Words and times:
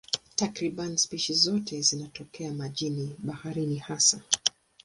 Takriban 0.35 0.97
spishi 0.97 1.33
zote 1.33 1.81
zinatokea 1.81 2.53
majini, 2.53 3.15
baharini 3.23 3.75
hasa. 3.77 4.21